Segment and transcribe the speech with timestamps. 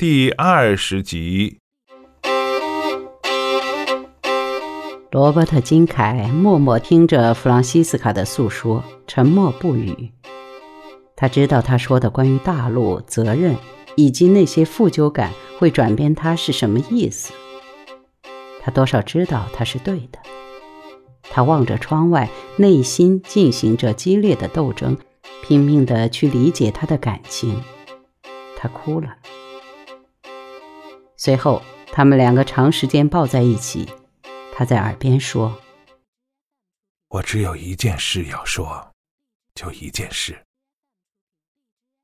[0.00, 1.58] 第二十集。
[5.10, 10.12] 罗伯特·金凯默默听着弗朗西斯卡的诉说，沉默不语。
[11.16, 13.56] 他知道他说的关于大陆、责任
[13.96, 17.32] 以及那些负疚感会转变他是什么意思。
[18.62, 20.20] 他多少知道他是对的。
[21.22, 24.96] 他望着窗外，内心进行着激烈的斗争，
[25.42, 27.60] 拼命地去理解他的感情。
[28.56, 29.16] 他哭了。
[31.20, 31.60] 随后，
[31.92, 33.92] 他们两个长时间抱在一起。
[34.54, 35.60] 他在耳边说
[37.08, 38.94] ：“我只有一件事要说，
[39.52, 40.46] 就一件事。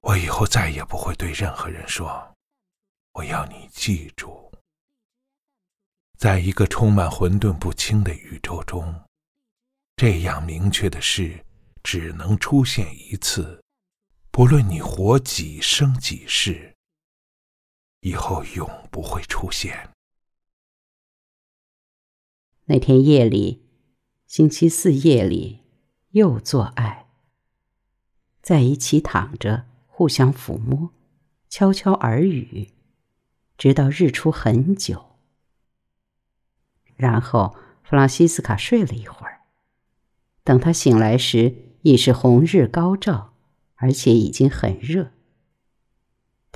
[0.00, 2.34] 我以后再也不会对任何人说。
[3.12, 4.52] 我要你记住，
[6.18, 8.92] 在一个充满混沌不清的宇宙中。”
[9.96, 11.46] 这样明确的事
[11.84, 13.62] 只能出现一次，
[14.32, 16.73] 不论你活几生几世，
[18.04, 19.88] 以后永不会出现。
[22.66, 23.62] 那天夜里，
[24.26, 25.62] 星期四夜里，
[26.10, 27.06] 又做爱，
[28.42, 30.90] 在一起躺着，互相抚摸，
[31.48, 32.72] 悄悄耳语，
[33.56, 35.16] 直到日出很久。
[36.96, 39.40] 然后，弗朗西斯卡睡了一会儿。
[40.42, 43.32] 等他醒来时，已是红日高照，
[43.76, 45.10] 而且已经很热。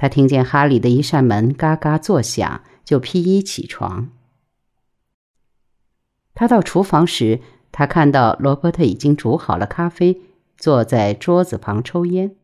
[0.00, 4.12] 他听见哈里的一扇门嘎嘎作响，就披衣起床。
[6.34, 7.40] 他到厨房时，
[7.72, 10.20] 他看到罗伯特已经煮好了咖啡，
[10.56, 12.36] 坐在桌子旁抽烟。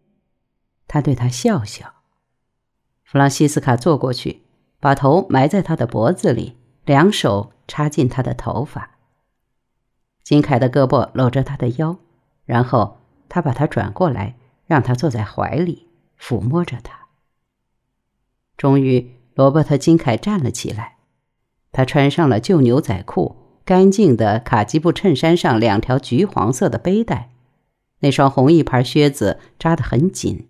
[0.89, 1.95] 他对他笑笑。
[3.05, 4.43] 弗朗西斯卡坐过去，
[4.81, 8.97] 把头埋在他的脖子里，两手插进他的头发。
[10.25, 11.99] 金凯的胳膊搂着他的腰，
[12.45, 14.35] 然后他把他转过来，
[14.67, 15.87] 让他坐在怀里，
[16.19, 17.04] 抚摸着他。
[18.57, 20.97] 终于，罗伯特·金凯站了起来，
[21.73, 27.33] 他穿上了旧牛仔裤，干净的卡其布衬衫上两条橘黄色的背带，
[28.01, 30.49] 那双红一牌靴子扎得很紧，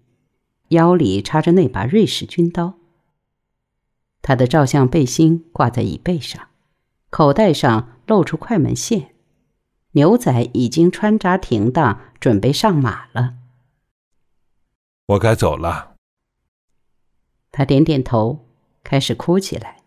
[0.69, 2.75] 腰里插着那把瑞士军刀。
[4.21, 6.49] 他的照相背心挂在椅背上，
[7.11, 9.15] 口袋上露出快门线。
[9.93, 13.35] 牛仔已经穿扎停当，准备上马了。
[15.07, 15.94] 我该走了。
[17.57, 18.49] 他点点头，
[18.83, 19.85] 开始哭起来。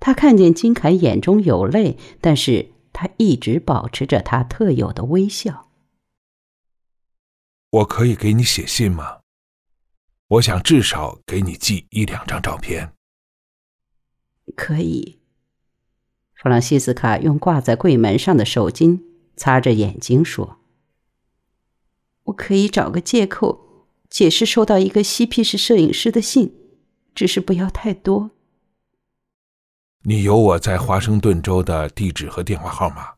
[0.00, 5.68] 他看见金凯眼中有泪，但是他一直保持着他特有的微笑。
[7.68, 9.20] 我可以给你写信吗？
[10.28, 12.94] 我想至少给你寄一两张照片。
[14.56, 15.20] 可以。
[16.32, 19.02] 弗朗西斯卡用挂在柜门上的手巾
[19.36, 20.60] 擦着眼睛说
[22.24, 23.73] ：“我可以找个借口
[24.14, 26.54] 解释收到一个嬉皮士摄影师的信，
[27.16, 28.30] 只是不要太多。”
[30.06, 33.14] 你有我在华盛顿州的地址和电话号码，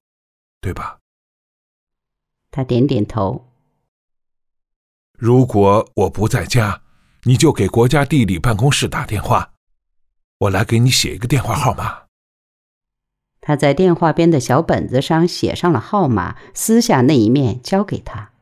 [0.63, 0.99] 对吧？
[2.51, 3.47] 他点点头。
[5.19, 6.81] 如果我不在家，
[7.25, 9.53] 你就给国家地理办公室打电话，
[10.39, 12.05] 我来给你写一个电话号码。
[13.43, 18.33] 他在电话边的小本子上写上了号码，撕下那一面交给他。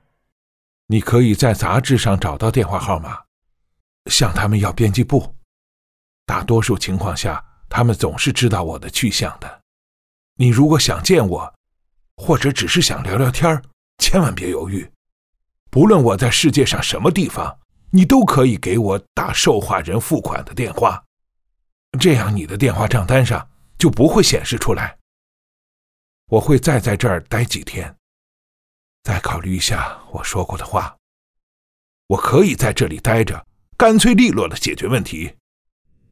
[0.86, 3.22] 你可以在杂志上找到电话号码，
[4.10, 5.34] 向他们要编辑部。
[6.26, 9.60] 大多数情况下，他们总是知道我的去向的。
[10.36, 11.54] 你如果想见我，
[12.16, 13.62] 或者只是想聊聊天
[13.98, 14.90] 千万别犹豫。
[15.70, 17.58] 不论我在世界上什么地方，
[17.90, 21.04] 你都可以给我打受话人付款的电话，
[21.98, 23.48] 这样你的电话账单上。
[23.76, 24.96] 就不会显示出来。
[26.28, 27.94] 我会再在这儿待几天，
[29.04, 30.96] 再考虑一下我说过的话。
[32.08, 35.36] 我可以在这里待着，干脆利落的解决问题，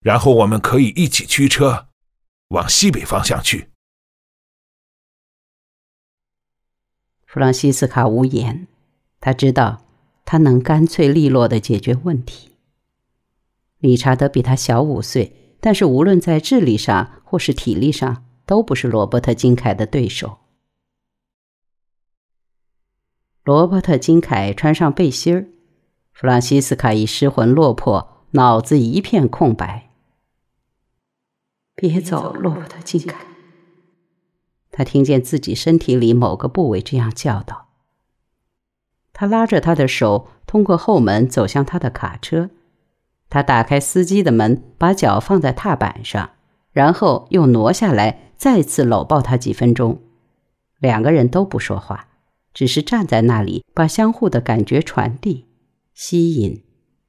[0.00, 1.88] 然后我们可以一起驱车
[2.48, 3.70] 往西北方向去。
[7.26, 8.68] 弗朗西斯卡无言，
[9.18, 9.84] 他知道
[10.24, 12.52] 他能干脆利落的解决问题。
[13.78, 15.38] 理查德比他小五岁。
[15.64, 20.40] 但是，无论在智力上或是体力上，都不是罗伯特·金凯的对手。
[23.44, 25.48] 罗伯特·金凯穿上背心儿，
[26.12, 29.90] 弗朗西斯卡已失魂落魄，脑子一片空白。
[31.74, 33.26] 别走，罗伯特·金凯。
[34.70, 37.70] 他听见自己身体里某个部位这样叫道。
[39.12, 42.50] 他拉着他的手，通过后门走向他的卡车。
[43.28, 46.30] 他打开司机的门，把脚放在踏板上，
[46.70, 50.00] 然后又挪下来，再次搂抱他几分钟。
[50.78, 52.06] 两个人都不说话，
[52.54, 55.46] 只是站在那里，把相互的感觉传递、
[55.94, 56.64] 吸引，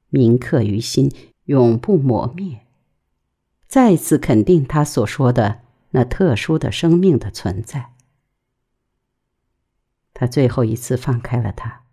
[0.08, 1.12] 铭刻于心，
[1.44, 2.66] 永不磨灭。
[3.66, 7.92] 再次肯定他所说的那特殊的生命的存在。
[10.12, 11.84] 他最后一次放开了他，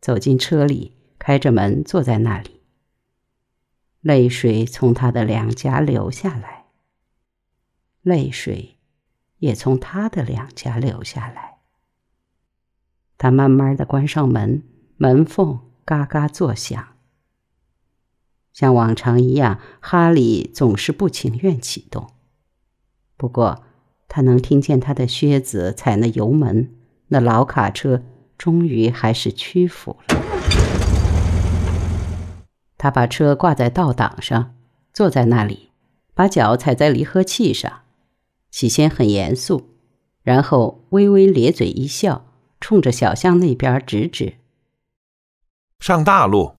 [0.00, 2.62] 走进车里，开着门坐在那里。
[4.00, 6.66] 泪水从他的两颊流下来，
[8.02, 8.76] 泪水
[9.38, 11.53] 也从他的两颊流下来。
[13.24, 14.62] 他慢慢的关上门，
[14.98, 16.88] 门缝嘎嘎作响。
[18.52, 22.10] 像往常一样，哈利总是不情愿启动。
[23.16, 23.62] 不过，
[24.08, 26.74] 他能听见他的靴子踩那油门，
[27.08, 28.02] 那老卡车
[28.36, 30.16] 终于还是屈服了。
[32.76, 34.54] 他把车挂在倒档上，
[34.92, 35.70] 坐在那里，
[36.12, 37.72] 把脚踩在离合器上。
[38.50, 39.70] 起先很严肃，
[40.22, 42.26] 然后微微咧嘴一笑，
[42.64, 44.38] 冲着小巷那边指指
[45.80, 46.56] ：“上大路，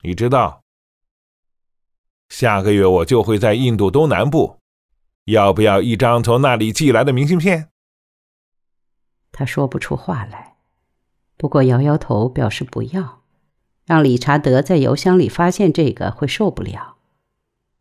[0.00, 0.62] 你知道，
[2.30, 4.56] 下个月我就会在印度东南部，
[5.26, 7.68] 要不要一张从那里寄来的明信片？”
[9.30, 10.56] 他说不出话来，
[11.36, 13.22] 不过摇摇头，表示不要。
[13.84, 16.96] 让理查德在邮箱里发现这个会受不了。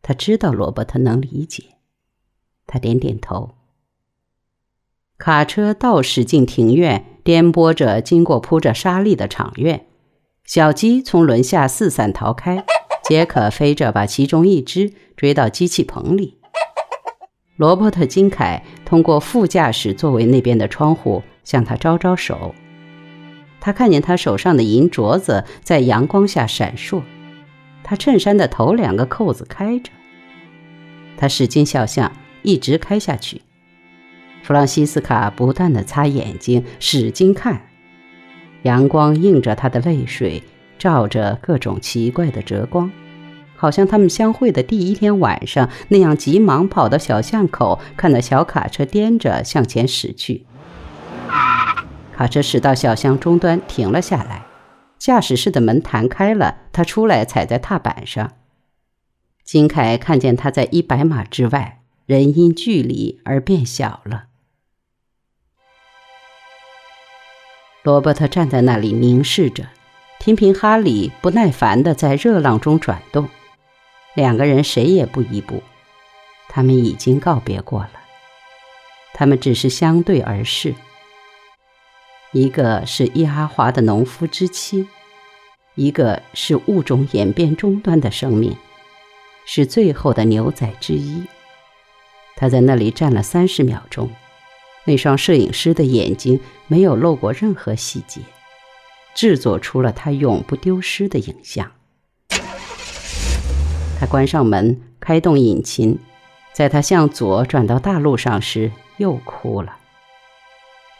[0.01, 1.77] 他知道罗伯特能理解，
[2.65, 3.55] 他点点头。
[5.17, 9.87] 卡车倒驶进庭院，颠簸着经过铺着沙砾的场院。
[10.45, 12.63] 小鸡从轮下四散逃开，
[13.03, 16.37] 杰克飞着把其中一只追到机器棚里。
[17.55, 22.53] 罗伯特金凯通过副驾驶座位那边的窗户向他招招手。
[23.59, 27.01] 他看见他手上的银镯子在阳光下闪烁，
[27.83, 29.91] 他衬衫的头两个扣子开着。
[31.17, 32.11] 他驶进小巷，
[32.43, 33.41] 一直开下去。
[34.47, 37.63] 弗朗西斯卡不断地擦眼睛，使劲看。
[38.61, 40.41] 阳光映着他的泪水，
[40.79, 42.89] 照着各种奇怪的折光，
[43.57, 50.45] 好像他们相会的第一天晚上那样，急忙跑到小巷口，看到小卡车颠着向前驶去。
[52.15, 54.45] 卡车驶到小巷终端，停了下来。
[54.97, 58.31] 驾驶室的门弹开了，他出来，踩在踏板上。
[59.43, 64.27] 金凯看见他在一百码之外，人因距离而变小了。
[67.87, 69.65] 罗伯特站在那里凝视着，
[70.19, 73.29] 听凭哈里不耐烦地在热浪中转动。
[74.13, 75.63] 两个人谁也不移步，
[76.49, 77.91] 他们已经告别过了。
[79.13, 80.75] 他们只是相对而视。
[82.33, 84.85] 一个是伊阿华的农夫之妻，
[85.75, 88.53] 一个是物种演变终端的生命，
[89.45, 91.23] 是最后的牛仔之一。
[92.35, 94.09] 他在那里站了三十秒钟，
[94.87, 98.21] 那双摄影师的眼睛没有漏过任何细节，
[99.13, 101.69] 制作出了他永不丢失的影像。
[103.99, 105.99] 他关上门，开动引擎，
[106.53, 109.75] 在他向左转到大路上时，又哭了。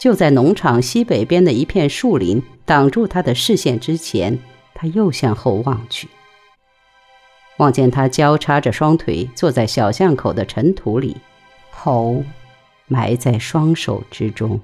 [0.02, 4.38] 就在农场西北边的一片树林挡住他的视线之前，
[4.76, 6.10] 他又向后望去，
[7.56, 11.16] 望见他交叉着双腿坐在小巷口的尘土里，
[11.72, 12.22] 头
[12.88, 14.60] 埋在双手之中。